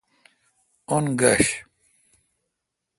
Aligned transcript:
اُن 0.93 1.05
گش 1.19 1.47